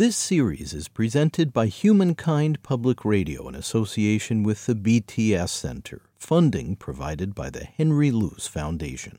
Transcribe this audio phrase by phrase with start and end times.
[0.00, 6.74] This series is presented by Humankind Public Radio in association with the BTS Center, funding
[6.74, 9.18] provided by the Henry Luce Foundation.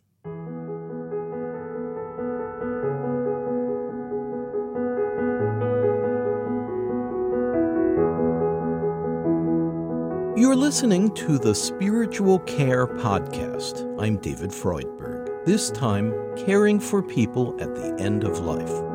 [10.36, 13.86] You're listening to the Spiritual Care Podcast.
[14.02, 18.91] I'm David Freudberg, this time caring for people at the end of life.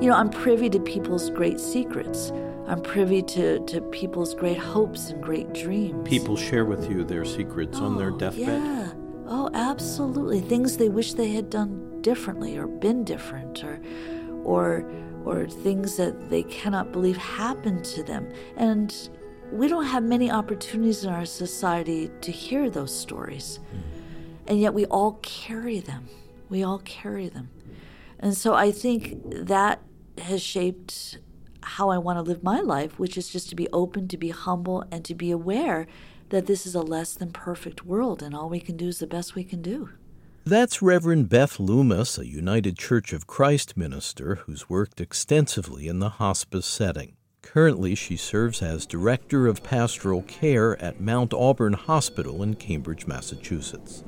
[0.00, 2.30] You know, I'm privy to people's great secrets.
[2.68, 6.08] I'm privy to, to people's great hopes and great dreams.
[6.08, 8.62] People share with you their secrets oh, on their oh, deathbed?
[8.62, 8.92] Yeah.
[9.26, 10.40] Oh, absolutely.
[10.40, 13.80] Things they wish they had done differently or been different or
[14.44, 14.88] or
[15.24, 18.30] or things that they cannot believe happened to them.
[18.56, 18.94] And
[19.50, 23.58] we don't have many opportunities in our society to hear those stories.
[23.58, 23.78] Mm-hmm.
[24.46, 26.08] And yet we all carry them.
[26.48, 27.50] We all carry them.
[28.20, 29.80] And so I think that
[30.20, 31.18] has shaped
[31.62, 34.30] how I want to live my life, which is just to be open, to be
[34.30, 35.86] humble, and to be aware
[36.30, 39.06] that this is a less than perfect world and all we can do is the
[39.06, 39.90] best we can do.
[40.44, 46.08] That's Reverend Beth Loomis, a United Church of Christ minister who's worked extensively in the
[46.08, 47.16] hospice setting.
[47.42, 54.02] Currently, she serves as Director of Pastoral Care at Mount Auburn Hospital in Cambridge, Massachusetts.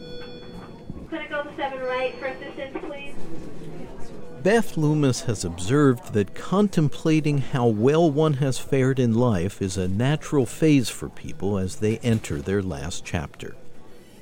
[1.08, 2.49] Clinical 7 right for assistance, please.
[4.42, 9.86] Beth Loomis has observed that contemplating how well one has fared in life is a
[9.86, 13.55] natural phase for people as they enter their last chapter.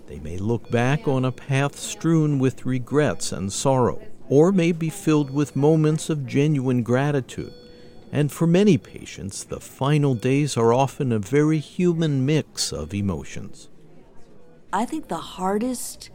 [0.08, 4.90] They may look back on a path strewn with regrets and sorrow, or may be
[4.90, 7.54] filled with moments of genuine gratitude.
[8.10, 13.68] And for many patients, the final days are often a very human mix of emotions.
[14.72, 16.10] I think the hardest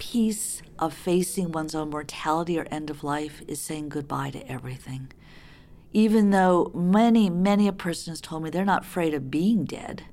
[0.00, 5.12] piece of facing one's own mortality or end of life is saying goodbye to everything.
[5.92, 10.04] Even though many, many a person has told me they're not afraid of being dead,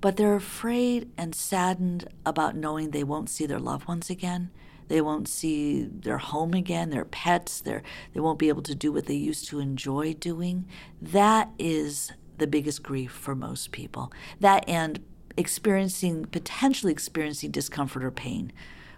[0.00, 4.50] but they're afraid and saddened about knowing they won't see their loved ones again.
[4.88, 7.82] They won't see their home again, their pets, their,
[8.14, 10.66] they won't be able to do what they used to enjoy doing.
[11.02, 14.12] That is the biggest grief for most people.
[14.40, 15.00] That and
[15.36, 18.52] experiencing, potentially experiencing discomfort or pain,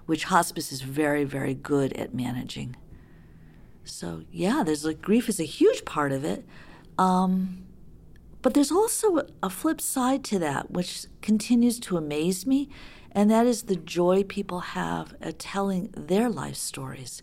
[0.09, 2.75] which hospice is very, very good at managing.
[3.85, 6.47] So, yeah, there's like grief is a huge part of it.
[6.97, 7.67] Um,
[8.41, 12.71] but there's also a flip side to that, which continues to amaze me,
[13.13, 17.21] and that is the joy people have at telling their life stories.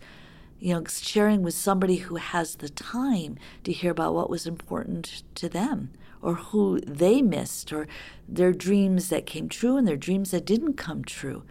[0.60, 5.24] You know, sharing with somebody who has the time to hear about what was important
[5.34, 5.90] to them
[6.22, 7.88] or who they missed or
[8.30, 11.44] their dreams that came true and their dreams that didn't come true.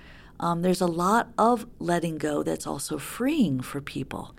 [0.45, 4.35] Um, there's a lot of letting go that's also freeing for people.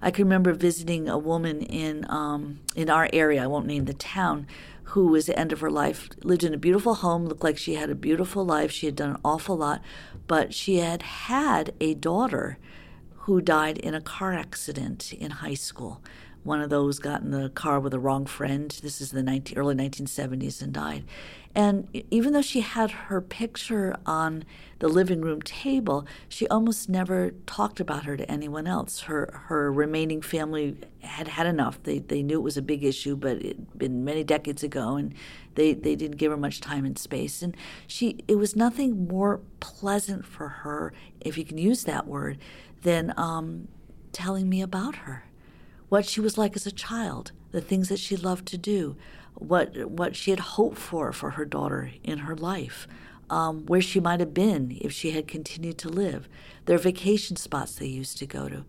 [0.00, 3.42] I can remember visiting a woman in um, in our area.
[3.42, 4.46] I won't name the town.
[4.94, 7.74] Who was the end of her life lived in a beautiful home, looked like she
[7.74, 8.70] had a beautiful life.
[8.70, 9.82] She had done an awful lot,
[10.28, 12.58] but she had had a daughter
[13.22, 16.00] who died in a car accident in high school.
[16.44, 18.70] One of those got in the car with a wrong friend.
[18.82, 21.04] This is the 19, early 1970s and died.
[21.54, 24.44] And even though she had her picture on
[24.78, 29.00] the living room table, she almost never talked about her to anyone else.
[29.02, 31.82] Her her remaining family had had enough.
[31.82, 34.96] They they knew it was a big issue, but it had been many decades ago,
[34.96, 35.14] and
[35.56, 37.42] they they didn't give her much time and space.
[37.42, 37.54] And
[37.86, 42.38] she it was nothing more pleasant for her, if you can use that word,
[42.80, 43.68] than um,
[44.12, 45.24] telling me about her,
[45.92, 48.96] what she was like as a child, the things that she loved to do
[49.34, 52.88] what what she had hoped for for her daughter in her life,
[53.28, 56.30] um, where she might have been if she had continued to live,
[56.64, 58.64] their vacation spots they used to go to.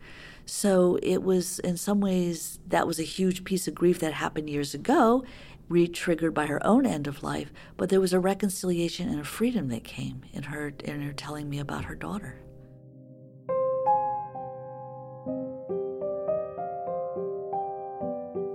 [0.45, 4.49] So it was, in some ways, that was a huge piece of grief that happened
[4.49, 5.23] years ago,
[5.69, 7.53] re-triggered by her own end of life.
[7.77, 11.49] But there was a reconciliation and a freedom that came in her in her telling
[11.49, 12.42] me about her daughter.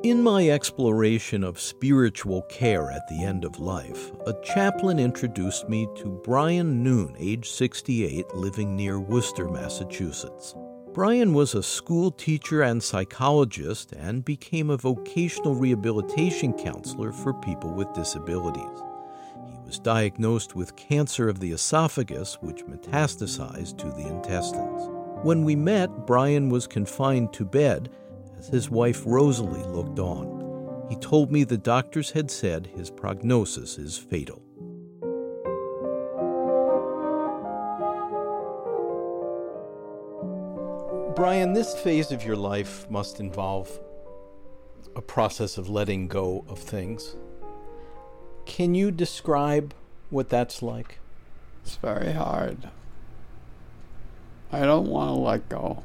[0.09, 5.87] In my exploration of spiritual care at the end of life, a chaplain introduced me
[5.97, 10.55] to Brian Noone, age 68, living near Worcester, Massachusetts.
[10.95, 17.75] Brian was a school teacher and psychologist and became a vocational rehabilitation counselor for people
[17.75, 18.83] with disabilities.
[19.47, 24.89] He was diagnosed with cancer of the esophagus, which metastasized to the intestines.
[25.23, 27.91] When we met, Brian was confined to bed
[28.38, 30.87] as his wife Rosalie looked on.
[30.88, 34.43] He told me the doctors had said his prognosis is fatal.
[41.14, 43.81] Brian, this phase of your life must involve
[44.94, 47.17] a process of letting go of things.
[48.46, 49.75] Can you describe
[50.11, 51.00] what that's like?
[51.64, 52.70] It's very hard.
[54.50, 55.82] I don't want to let go.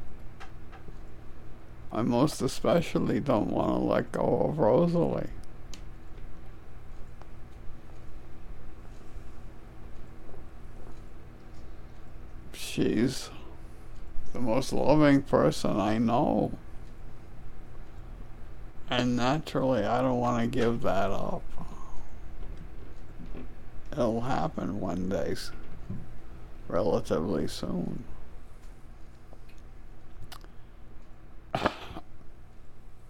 [1.94, 5.30] I most especially don't want to let go of Rosalie.
[12.52, 13.30] She's
[14.34, 16.54] the most loving person I know.
[18.90, 21.44] And naturally, I don't want to give that up.
[23.92, 25.36] It'll happen one day,
[26.68, 28.04] relatively soon.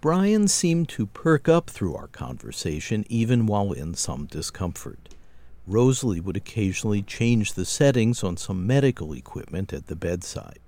[0.04, 5.14] Brian seemed to perk up through our conversation, even while in some discomfort.
[5.66, 10.58] Rosalie would occasionally change the settings on some medical equipment at the bedside.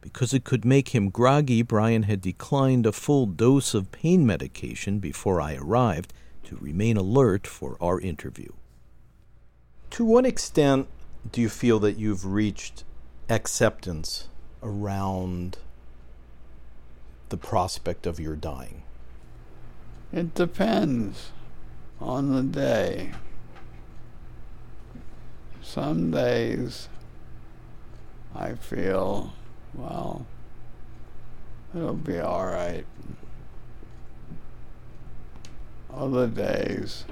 [0.00, 5.00] Because it could make him groggy, Brian had declined a full dose of pain medication
[5.00, 8.52] before I arrived to remain alert for our interview.
[9.90, 10.86] To what extent
[11.32, 12.84] do you feel that you've reached
[13.28, 14.28] acceptance
[14.62, 15.58] around
[17.28, 18.82] the prospect of your dying?
[20.12, 21.30] It depends
[22.00, 23.12] on the day.
[25.62, 26.88] Some days
[28.34, 29.32] I feel
[29.76, 30.26] well,
[31.74, 32.86] it'll be all right.
[35.92, 37.04] Other days,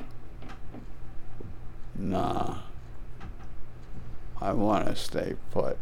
[1.95, 2.59] nah.
[4.41, 5.79] I want to stay put.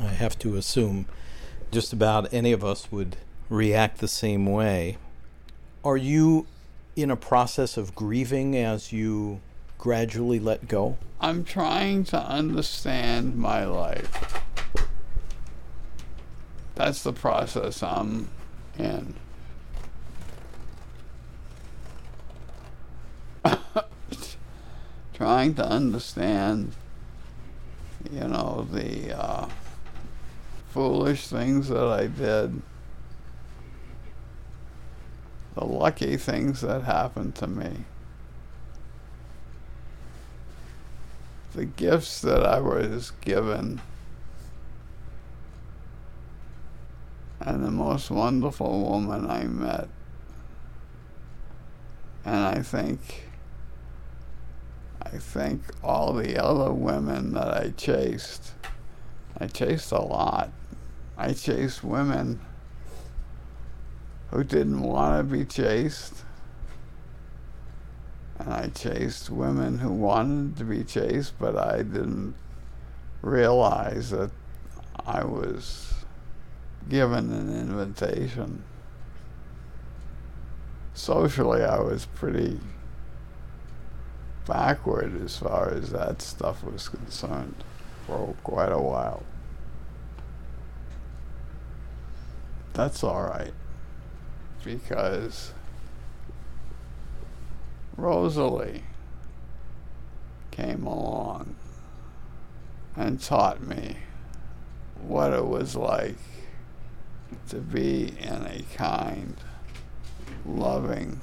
[0.00, 1.06] I have to assume
[1.70, 3.16] just about any of us would
[3.48, 4.98] react the same way.
[5.84, 6.46] Are you
[6.94, 9.40] in a process of grieving as you
[9.78, 10.96] gradually let go?
[11.20, 14.42] I'm trying to understand my life.
[16.74, 18.28] That's the process I'm
[18.78, 19.14] in.
[25.14, 26.72] Trying to understand,
[28.10, 29.48] you know, the uh,
[30.76, 32.62] foolish things that I did,
[35.54, 37.86] the lucky things that happened to me.
[41.56, 43.80] the gifts that I was given
[47.40, 49.88] and the most wonderful woman I met.
[52.26, 53.28] And I think,
[55.00, 58.52] I think all the other women that I chased,
[59.38, 60.50] I chased a lot.
[61.18, 62.40] I chased women
[64.30, 66.24] who didn't want to be chased.
[68.38, 72.34] And I chased women who wanted to be chased, but I didn't
[73.22, 74.30] realize that
[75.06, 75.94] I was
[76.88, 78.62] given an invitation.
[80.92, 82.60] Socially, I was pretty
[84.46, 87.64] backward as far as that stuff was concerned
[88.06, 89.22] for quite a while.
[92.76, 93.54] That's all right
[94.62, 95.54] because
[97.96, 98.82] Rosalie
[100.50, 101.56] came along
[102.94, 103.96] and taught me
[105.00, 106.18] what it was like
[107.48, 109.38] to be in a kind,
[110.44, 111.22] loving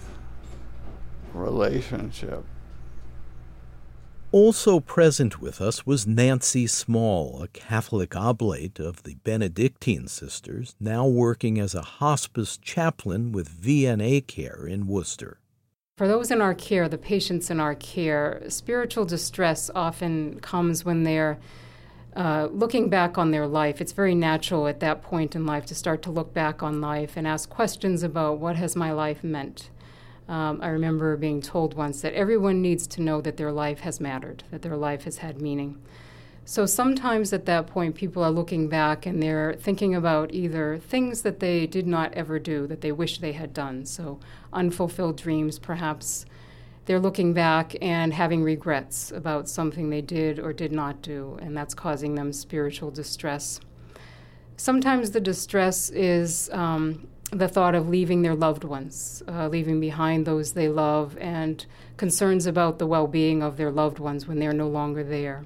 [1.36, 2.44] relationship.
[4.34, 11.06] Also present with us was Nancy Small, a Catholic oblate of the Benedictine sisters, now
[11.06, 15.38] working as a hospice chaplain with VNA Care in Worcester.
[16.00, 21.04] For those in our care, the patients in our care, spiritual distress often comes when
[21.04, 21.38] they're
[22.16, 25.76] uh, looking back on their life, it's very natural at that point in life to
[25.76, 29.70] start to look back on life and ask questions about what has my life meant.
[30.28, 34.00] Um, I remember being told once that everyone needs to know that their life has
[34.00, 35.82] mattered, that their life has had meaning.
[36.46, 41.22] So sometimes at that point, people are looking back and they're thinking about either things
[41.22, 43.86] that they did not ever do that they wish they had done.
[43.86, 44.20] So
[44.52, 46.26] unfulfilled dreams, perhaps
[46.86, 51.56] they're looking back and having regrets about something they did or did not do, and
[51.56, 53.62] that's causing them spiritual distress.
[54.58, 60.26] Sometimes the distress is um, the thought of leaving their loved ones, uh, leaving behind
[60.26, 61.66] those they love, and
[61.98, 65.46] concerns about the well being of their loved ones when they're no longer there.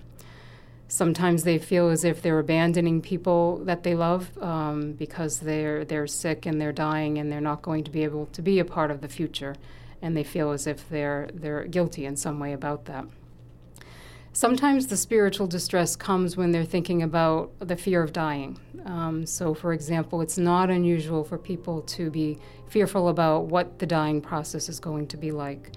[0.90, 6.08] Sometimes they feel as if they're abandoning people that they love um, because they're, they're
[6.08, 8.90] sick and they're dying and they're not going to be able to be a part
[8.90, 9.56] of the future
[10.02, 13.06] and they feel as if they're they're guilty in some way about that.
[14.38, 18.60] Sometimes the spiritual distress comes when they're thinking about the fear of dying.
[18.86, 23.88] Um, so, for example, it's not unusual for people to be fearful about what the
[23.88, 25.72] dying process is going to be like.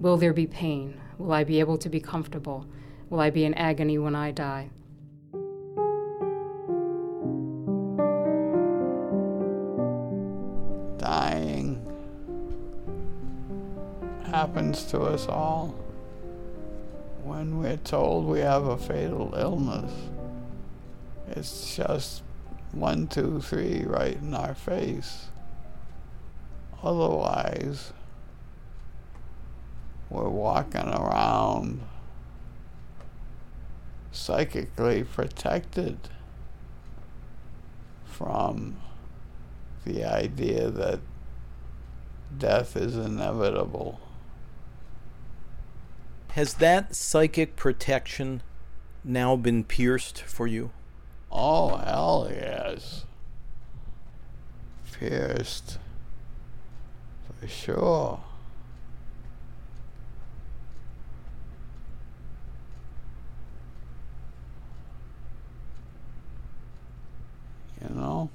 [0.00, 0.98] Will there be pain?
[1.18, 2.66] Will I be able to be comfortable?
[3.10, 4.70] Will I be in agony when I die?
[10.96, 11.84] Dying
[14.24, 15.74] happens to us all
[17.26, 19.92] when we're told we have a fatal illness.
[21.28, 22.22] It's just
[22.72, 25.26] one, two, three right in our face.
[26.82, 27.92] Otherwise,
[30.08, 31.80] we're walking around
[34.12, 35.98] psychically protected
[38.04, 38.76] from
[39.84, 41.00] the idea that
[42.38, 44.00] death is inevitable.
[46.36, 48.42] Has that psychic protection
[49.02, 50.70] now been pierced for you?
[51.32, 53.06] Oh, hell yes.
[54.92, 55.78] Pierced.
[57.40, 58.20] For sure.
[67.80, 68.28] You know?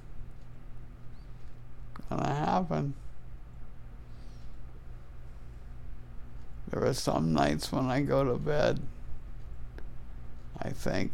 [2.10, 2.96] Gonna happen.
[6.72, 8.80] There are some nights when I go to bed,
[10.58, 11.12] I think,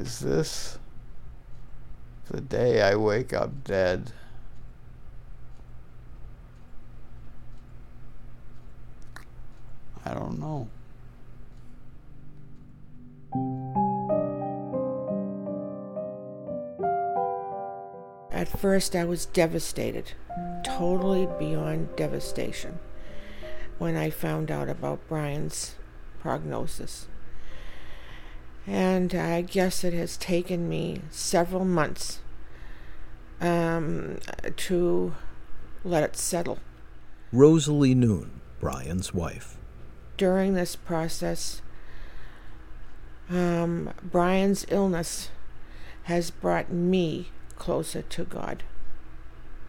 [0.00, 0.78] is this
[2.28, 4.10] the day I wake up dead?
[10.04, 10.68] I don't know.
[18.32, 20.12] At first, I was devastated,
[20.64, 22.78] totally beyond devastation,
[23.78, 25.74] when I found out about Brian's
[26.20, 27.06] prognosis.
[28.66, 32.20] And I guess it has taken me several months
[33.40, 34.18] um,
[34.56, 35.14] to
[35.84, 36.58] let it settle.
[37.32, 39.56] Rosalie Noone, Brian's wife.
[40.16, 41.60] During this process,
[43.30, 45.30] um, Brian's illness
[46.04, 48.62] has brought me closer to God.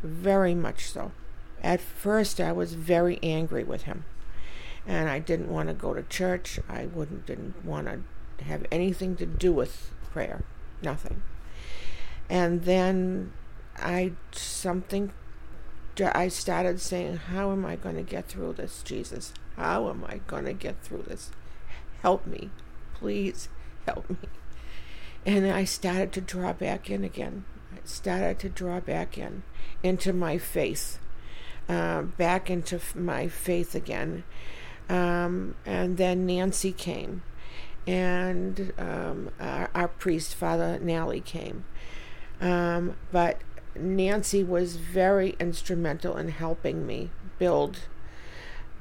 [0.02, 1.12] Very much so.
[1.64, 4.06] At first, I was very angry with him,
[4.86, 6.60] and I didn't want to go to church.
[6.70, 10.44] I wouldn't didn't want to have anything to do with prayer,
[10.82, 11.24] nothing.
[12.30, 13.34] And then
[13.78, 15.12] I something
[16.00, 19.34] I started saying, "How am I going to get through this, Jesus?
[19.56, 21.32] How am I going to get through this?
[22.04, 22.52] Help me,
[22.94, 23.50] please,
[23.86, 24.30] help me."
[25.26, 29.44] And I started to draw back in again I started to draw back in
[29.84, 31.00] into my faith,
[31.70, 34.24] uh, back into my faith again.
[34.90, 37.24] Um, and then Nancy came,
[37.86, 41.66] and um, our, our, priest, Father Nally, came.
[42.40, 43.42] Um, but
[43.76, 47.80] Nancy was very instrumental in helping me build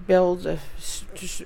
[0.06, 0.58] build the,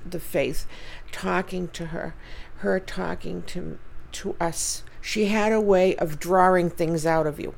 [0.07, 0.67] the faith,
[1.11, 2.13] talking to her,
[2.57, 3.79] her talking to
[4.11, 7.55] to us she had a way of drawing things out of you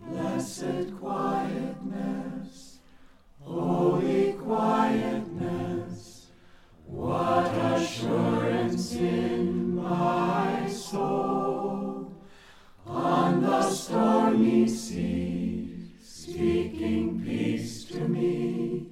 [0.00, 2.78] Blessed quietness,
[3.40, 6.26] holy quietness,
[6.86, 10.61] what assurance in my
[10.92, 12.12] soul
[12.86, 18.88] on the stormy sea, speaking peace to me,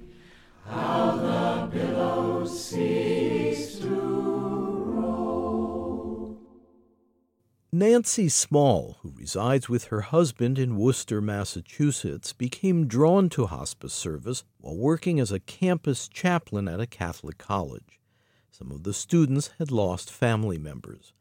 [0.65, 3.87] how the billows cease to
[4.97, 6.39] roll.
[7.71, 14.43] Nancy Small, who resides with her husband in Worcester, Massachusetts, became drawn to hospice service
[14.57, 17.99] while working as a campus chaplain at a Catholic college.
[18.49, 21.13] Some of the students had lost family members.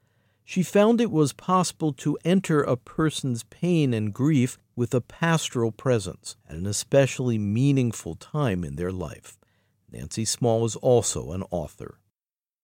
[0.51, 5.71] She found it was possible to enter a person's pain and grief with a pastoral
[5.71, 9.39] presence at an especially meaningful time in their life.
[9.93, 12.01] Nancy Small is also an author.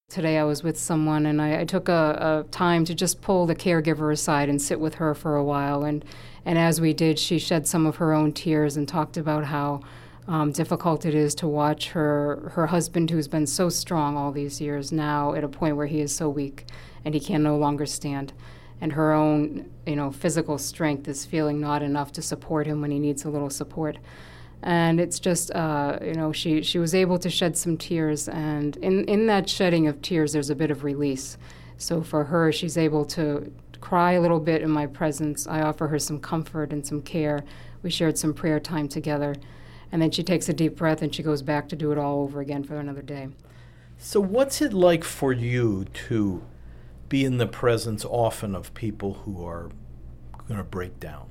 [0.09, 3.47] Today I was with someone and I, I took a, a, time to just pull
[3.47, 5.85] the caregiver aside and sit with her for a while.
[5.85, 6.05] And,
[6.45, 9.81] and as we did, she shed some of her own tears and talked about how
[10.29, 14.61] um, difficult it is to watch her, her husband, who's been so strong all these
[14.61, 16.67] years, now at a point where he is so weak
[17.05, 18.33] and he can no longer stand.
[18.81, 22.91] And her own, you know, physical strength is feeling not enough to support him when
[22.91, 23.99] he needs a little support.
[24.63, 28.29] And it's just uh, you know she she was able to shed some tears.
[28.29, 31.39] And in in that shedding of tears there's a bit of release.
[31.79, 35.47] So for her she's able to cry a little bit in my presence.
[35.47, 37.45] I offer her some comfort and some care.
[37.83, 39.37] We shared some prayer time together
[39.93, 42.23] and then she takes a deep breath and she goes back to do it all
[42.23, 43.29] over again for another day
[43.99, 46.43] so what's it like for you to
[47.09, 49.71] be in the presence often of people who are
[50.49, 51.29] going to break down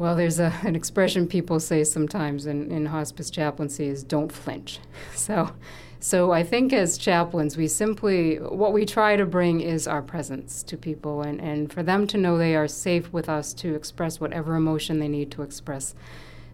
[0.00, 4.78] well, there's a, an expression people say sometimes in, in hospice chaplaincy is don't flinch.
[5.14, 5.52] So,
[5.98, 10.62] so I think as chaplains, we simply, what we try to bring is our presence
[10.62, 14.18] to people and, and for them to know they are safe with us to express
[14.18, 15.94] whatever emotion they need to express.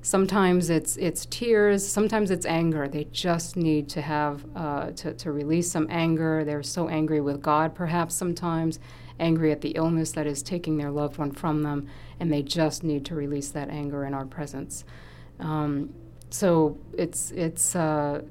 [0.03, 2.87] Sometimes it's, it's tears, sometimes it's anger.
[2.87, 6.45] They just need to have, uh, to, to release some anger.
[6.45, 8.79] They're so angry with God, perhaps sometimes,
[9.19, 11.89] angry at the illness that is taking their loved one from them
[12.21, 14.85] and they just need to release that anger in our presence.
[15.39, 15.93] Um,
[16.31, 18.23] so it's it's uh,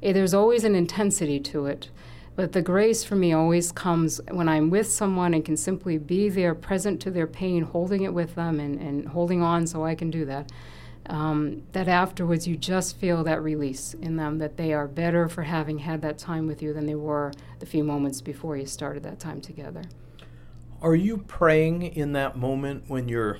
[0.00, 1.90] it, there's always an intensity to it,
[2.36, 6.28] but the grace for me always comes when I'm with someone and can simply be
[6.28, 9.94] there, present to their pain, holding it with them, and, and holding on so I
[9.94, 10.50] can do that.
[11.06, 15.42] Um, that afterwards you just feel that release in them that they are better for
[15.42, 19.02] having had that time with you than they were the few moments before you started
[19.04, 19.82] that time together.
[20.82, 23.38] Are you praying in that moment when you're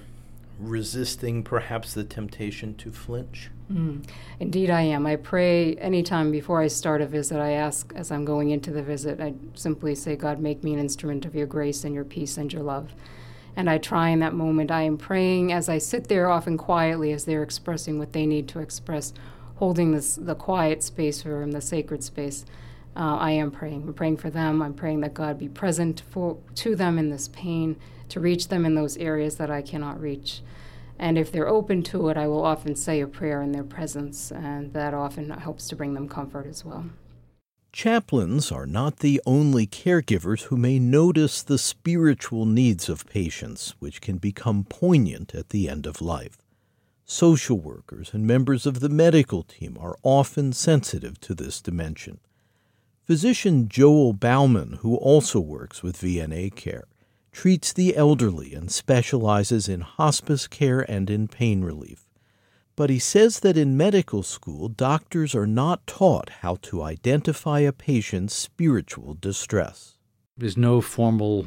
[0.58, 3.50] resisting perhaps the temptation to flinch?
[3.72, 4.04] Mm.
[4.40, 5.06] Indeed, I am.
[5.06, 7.38] I pray anytime before I start a visit.
[7.38, 10.80] I ask as I'm going into the visit, I simply say, God, make me an
[10.80, 12.92] instrument of your grace and your peace and your love.
[13.56, 14.70] And I try in that moment.
[14.70, 18.48] I am praying as I sit there, often quietly, as they're expressing what they need
[18.48, 19.12] to express,
[19.56, 22.44] holding this, the quiet space for them, the sacred space
[22.96, 23.84] uh, I am praying.
[23.86, 24.62] I'm praying for them.
[24.62, 27.76] I'm praying that God be present for, to them in this pain,
[28.08, 30.42] to reach them in those areas that I cannot reach.
[30.98, 34.30] And if they're open to it, I will often say a prayer in their presence,
[34.30, 36.86] and that often helps to bring them comfort as well.
[37.72, 44.00] Chaplains are not the only caregivers who may notice the spiritual needs of patients, which
[44.00, 46.38] can become poignant at the end of life.
[47.04, 52.18] Social workers and members of the medical team are often sensitive to this dimension.
[53.04, 56.88] Physician Joel Bauman, who also works with VNA Care,
[57.32, 62.09] treats the elderly and specializes in hospice care and in pain relief.
[62.76, 67.72] But he says that in medical school, doctors are not taught how to identify a
[67.72, 69.96] patient's spiritual distress.
[70.36, 71.46] There's no formal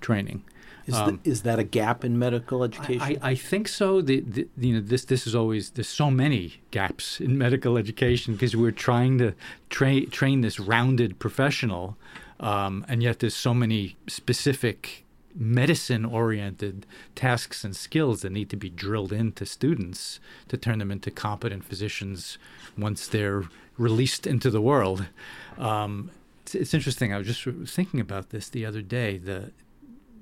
[0.00, 0.42] training.
[0.86, 3.00] Is, um, the, is that a gap in medical education?
[3.00, 4.02] I, I, I think so.
[4.02, 8.34] The, the, you know, this this is always there's so many gaps in medical education
[8.34, 9.34] because we're trying to
[9.70, 11.96] train train this rounded professional,
[12.38, 15.03] um, and yet there's so many specific
[15.34, 20.90] medicine oriented tasks and skills that need to be drilled into students to turn them
[20.90, 22.38] into competent physicians
[22.78, 23.44] once they're
[23.76, 25.06] released into the world.
[25.58, 26.10] Um,
[26.42, 27.12] it's, it's, interesting.
[27.12, 29.18] I was just thinking about this the other day.
[29.18, 29.52] The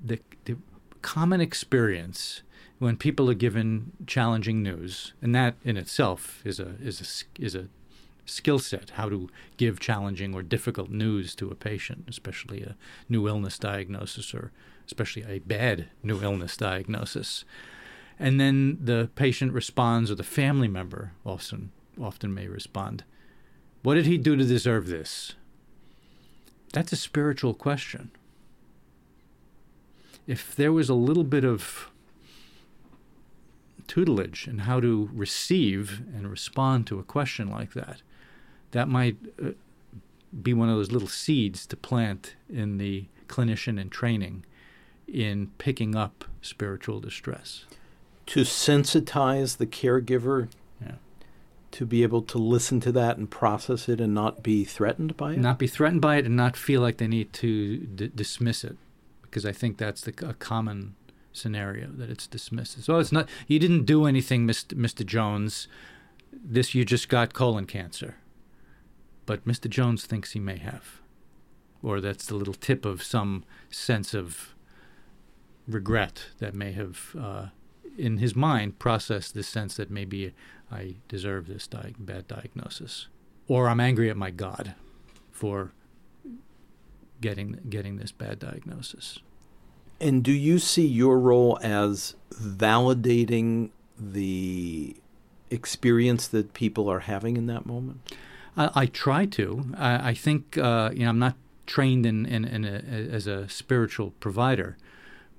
[0.03, 0.57] the, the
[1.01, 2.41] common experience
[2.79, 6.99] when people are given challenging news, and that in itself is a is
[7.37, 7.67] a is a
[8.25, 12.75] skill set how to give challenging or difficult news to a patient, especially a
[13.09, 14.51] new illness diagnosis or
[14.85, 17.45] especially a bad new illness diagnosis.
[18.19, 23.03] And then the patient responds, or the family member often, often may respond,
[23.81, 25.33] What did he do to deserve this?
[26.73, 28.11] That's a spiritual question.
[30.25, 31.89] If there was a little bit of
[33.87, 38.01] tutelage in how to receive and respond to a question like that,
[38.73, 39.49] that might uh,
[40.41, 44.45] be one of those little seeds to plant in the clinician in training
[45.07, 47.65] in picking up spiritual distress.
[48.27, 50.49] To sensitize the caregiver
[50.81, 50.95] Yeah.
[51.71, 55.33] to be able to listen to that and process it and not be threatened by
[55.33, 55.39] it?
[55.39, 58.77] Not be threatened by it and not feel like they need to d- dismiss it,
[59.23, 60.95] because I think that's the, a common
[61.31, 62.83] scenario that it's dismissed.
[62.83, 64.73] So it's not you didn't do anything, Mr.
[64.75, 65.05] Mr.
[65.05, 65.67] Jones.
[66.31, 68.15] This you just got colon cancer,
[69.25, 69.69] but Mr.
[69.69, 71.01] Jones thinks he may have,
[71.81, 74.53] or that's the little tip of some sense of
[75.67, 77.47] regret that may have, uh,
[77.97, 80.33] in his mind, processed this sense that maybe
[80.71, 83.07] I deserve this di- bad diagnosis,
[83.47, 84.75] or I'm angry at my God
[85.31, 85.71] for
[87.21, 89.19] getting getting this bad diagnosis.
[90.01, 94.97] And do you see your role as validating the
[95.49, 98.13] experience that people are having in that moment?
[98.55, 99.65] I, I try to.
[99.77, 101.35] I, I think uh, you know I'm not
[101.65, 104.77] trained in, in, in a, as a spiritual provider,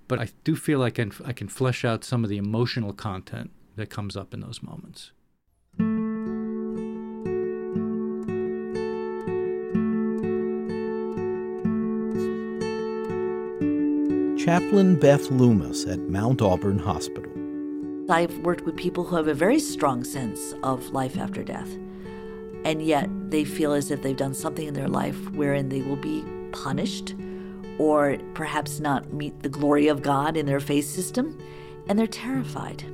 [0.09, 2.93] but I do feel like I can, I can flesh out some of the emotional
[2.93, 5.13] content that comes up in those moments.
[14.45, 17.33] Chaplain Beth Loomis at Mount Auburn Hospital.
[18.11, 21.71] I've worked with people who have a very strong sense of life after death,
[22.65, 25.97] and yet they feel as if they've done something in their life wherein they will
[25.97, 27.15] be punished
[27.79, 31.39] or perhaps not meet the glory of God in their faith system,
[31.89, 32.85] and they're terrified.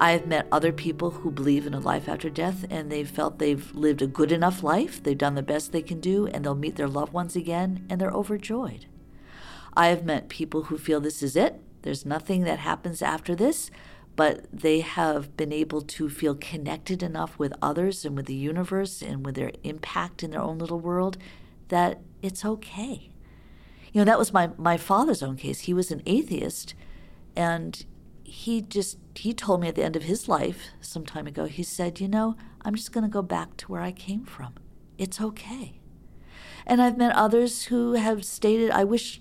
[0.00, 3.74] I've met other people who believe in a life after death and they've felt they've
[3.74, 6.76] lived a good enough life, they've done the best they can do, and they'll meet
[6.76, 8.86] their loved ones again, and they're overjoyed.
[9.76, 13.70] I have met people who feel this is it, there's nothing that happens after this,
[14.16, 19.02] but they have been able to feel connected enough with others and with the universe
[19.02, 21.18] and with their impact in their own little world
[21.68, 23.10] that it's okay.
[23.92, 25.60] You know, that was my, my father's own case.
[25.60, 26.74] He was an atheist,
[27.34, 27.84] and
[28.24, 31.62] he just he told me at the end of his life some time ago, he
[31.62, 34.54] said, You know, I'm just going to go back to where I came from.
[34.98, 35.80] It's okay.
[36.66, 39.20] And I've met others who have stated, I wish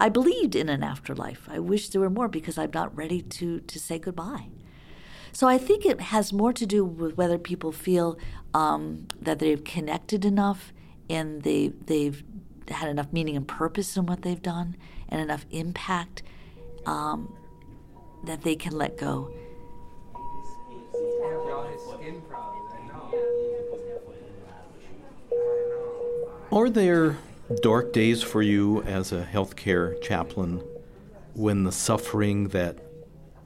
[0.00, 1.48] I believed in an afterlife.
[1.48, 4.48] I wish there were more because I'm not ready to, to say goodbye.
[5.32, 8.18] So I think it has more to do with whether people feel
[8.52, 10.72] um, that they've connected enough
[11.10, 12.22] and they, they've
[12.68, 14.76] had enough meaning and purpose in what they've done
[15.08, 16.22] and enough impact
[16.86, 17.34] um,
[18.24, 19.30] that they can let go.
[26.52, 27.16] Are there
[27.62, 30.62] dark days for you as a healthcare chaplain
[31.34, 32.78] when the suffering that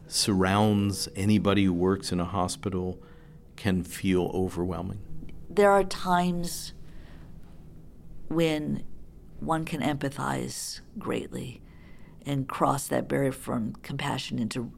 [0.07, 2.99] surrounds anybody who works in a hospital
[3.57, 5.01] can feel overwhelming?
[5.51, 6.75] There are times
[8.29, 8.85] when
[9.41, 11.61] one can empathize greatly
[12.25, 14.71] and cross that barrier from compassion into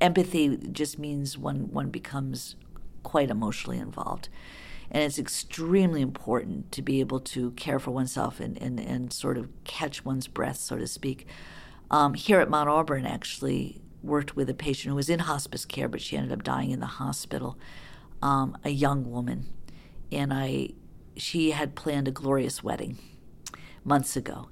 [0.00, 2.56] empathy just means one one becomes
[3.02, 4.28] quite emotionally involved
[4.90, 9.36] and it's extremely important to be able to care for oneself and, and, and sort
[9.36, 11.26] of catch one's breath so to speak
[11.90, 15.88] um, here at mount auburn actually worked with a patient who was in hospice care
[15.88, 17.58] but she ended up dying in the hospital
[18.22, 19.46] um, a young woman
[20.10, 20.68] and i
[21.16, 22.96] she had planned a glorious wedding
[23.84, 24.48] months ago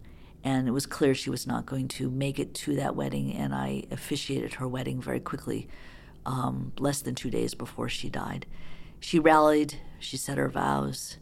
[0.46, 3.34] and it was clear she was not going to make it to that wedding.
[3.34, 5.66] And I officiated her wedding very quickly,
[6.24, 8.46] um, less than two days before she died.
[9.00, 11.18] She rallied, she said her vows.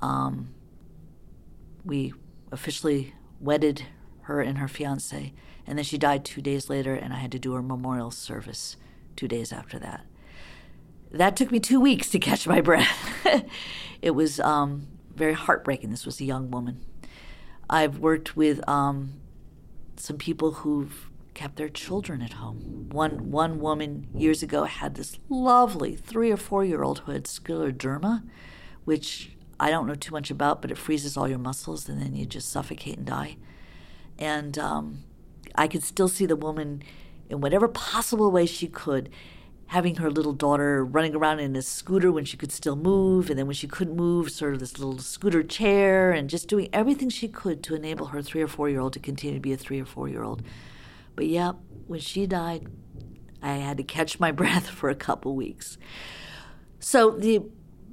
[0.00, 0.54] Um,
[1.84, 2.12] we
[2.50, 3.84] officially wedded
[4.22, 5.32] her and her fiance,
[5.66, 8.76] and then she died two days later, and I had to do her memorial service
[9.16, 10.04] two days after that.
[11.10, 12.98] That took me two weeks to catch my breath.
[14.02, 15.90] it was um, very heartbreaking.
[15.90, 16.80] This was a young woman.
[17.68, 19.20] I've worked with um,
[19.96, 22.88] some people who've kept their children at home.
[22.90, 27.24] One one woman years ago had this lovely three or four year old who had
[27.24, 28.22] scleroderma,
[28.84, 32.14] which I don't know too much about, but it freezes all your muscles and then
[32.14, 33.36] you just suffocate and die.
[34.18, 35.04] And um,
[35.54, 36.82] I could still see the woman,
[37.28, 39.08] in whatever possible way she could,
[39.66, 43.38] having her little daughter running around in a scooter when she could still move, and
[43.38, 47.08] then when she couldn't move, sort of this little scooter chair, and just doing everything
[47.08, 49.56] she could to enable her three or four year old to continue to be a
[49.56, 50.42] three or four year old.
[51.14, 51.52] But yeah,
[51.86, 52.66] when she died,
[53.42, 55.78] I had to catch my breath for a couple weeks.
[56.78, 57.42] So the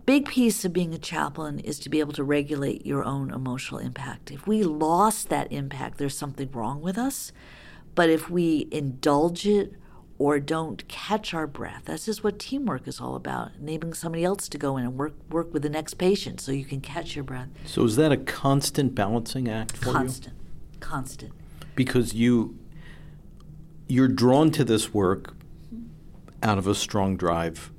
[0.06, 3.80] big piece of being a chaplain is to be able to regulate your own emotional
[3.80, 4.32] impact.
[4.32, 7.32] If we lost that impact, there's something wrong with us.
[7.94, 9.74] But if we indulge it
[10.20, 11.84] or don't catch our breath.
[11.86, 15.14] That's just what teamwork is all about, enabling somebody else to go in and work
[15.30, 17.48] work with the next patient so you can catch your breath.
[17.66, 20.80] So is that a constant balancing act for constant, you?
[20.82, 21.32] Constant.
[21.74, 22.58] Because you
[23.90, 25.36] you're drawn to this work
[26.42, 27.72] out of a strong drive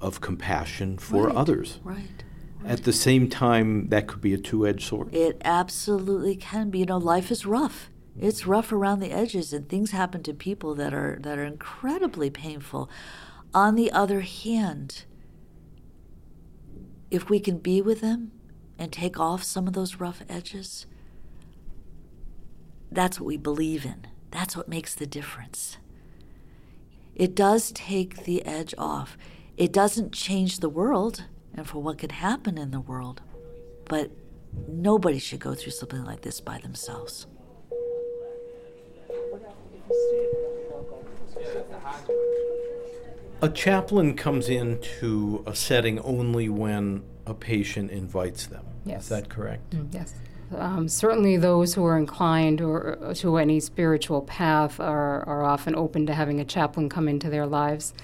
[0.00, 1.78] of compassion for right, others.
[1.84, 2.24] Right.
[2.64, 5.14] At the same time, that could be a two edged sword.
[5.14, 6.78] It absolutely can be.
[6.78, 10.74] You know, life is rough it's rough around the edges and things happen to people
[10.74, 12.90] that are that are incredibly painful
[13.54, 15.04] on the other hand
[17.10, 18.32] if we can be with them
[18.78, 20.86] and take off some of those rough edges
[22.90, 25.78] that's what we believe in that's what makes the difference
[27.14, 29.16] it does take the edge off
[29.56, 33.20] it doesn't change the world and for what could happen in the world
[33.86, 34.10] but
[34.68, 37.26] nobody should go through something like this by themselves
[43.42, 48.66] A chaplain comes into a setting only when a patient invites them.
[48.84, 49.04] Yes.
[49.04, 49.70] Is that correct?
[49.70, 50.12] Mm, yes.
[50.56, 56.06] Um, certainly, those who are inclined or to any spiritual path are, are often open
[56.06, 57.94] to having a chaplain come into their lives.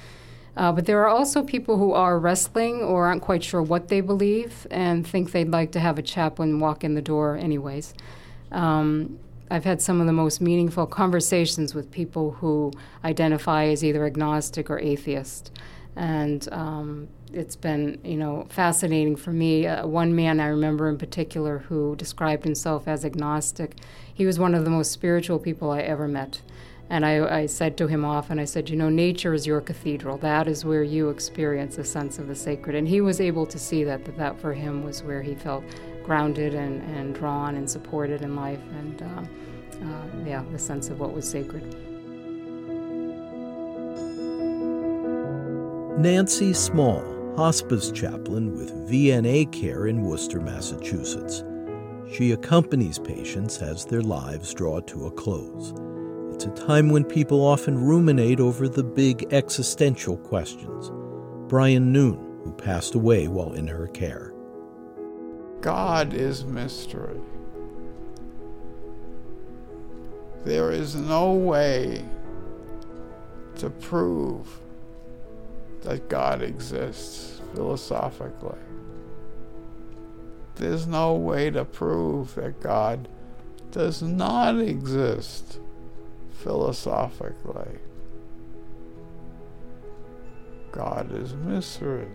[0.56, 4.00] Uh, but there are also people who are wrestling or aren't quite sure what they
[4.00, 7.92] believe and think they'd like to have a chaplain walk in the door, anyways.
[8.52, 9.18] Um,
[9.50, 12.72] I've had some of the most meaningful conversations with people who
[13.04, 15.52] identify as either agnostic or atheist.
[15.94, 19.66] And um, it's been, you know, fascinating for me.
[19.66, 23.76] Uh, one man I remember in particular who described himself as agnostic.
[24.12, 26.40] He was one of the most spiritual people I ever met.
[26.88, 30.18] And I, I, said to him often, I said, you know, nature is your cathedral.
[30.18, 32.76] That is where you experience a sense of the sacred.
[32.76, 35.64] And he was able to see that, that that for him was where he felt
[36.06, 39.22] grounded and, and drawn and supported in life, and uh,
[39.84, 41.64] uh, yeah, the sense of what was sacred.
[45.98, 47.02] Nancy Small,
[47.37, 51.44] hospice chaplain with VNA Care in Worcester, Massachusetts.
[52.11, 55.75] She accompanies patients as their lives draw to a close.
[56.33, 60.90] It's a time when people often ruminate over the big existential questions.
[61.46, 64.33] Brian Noone, who passed away while in her care.
[65.61, 67.20] God is mystery.
[70.46, 72.03] There is no way
[73.57, 74.49] to prove
[75.87, 78.59] that God exists philosophically.
[80.57, 83.09] There's no way to prove that God
[83.70, 85.61] does not exist
[86.31, 87.79] philosophically.
[90.72, 92.09] God is mystery.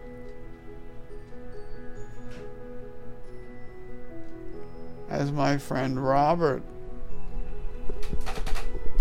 [5.11, 6.63] as my friend Robert,